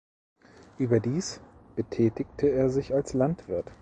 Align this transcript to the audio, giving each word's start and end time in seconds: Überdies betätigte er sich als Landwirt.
Überdies 0.79 1.41
betätigte 1.75 2.47
er 2.49 2.71
sich 2.71 2.91
als 2.95 3.13
Landwirt. 3.13 3.69